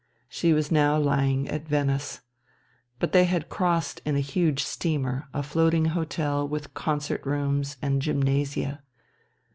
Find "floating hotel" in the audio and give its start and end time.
5.43-6.47